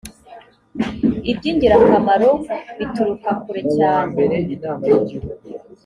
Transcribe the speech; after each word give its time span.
ibyingirakamaro 1.31 2.29
bituruka 2.77 3.29
kurecyane. 3.41 4.21